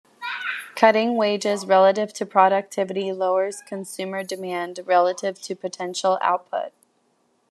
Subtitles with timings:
[0.75, 6.71] Cutting wages relative to productivity lowers consumer demand relative to potential output.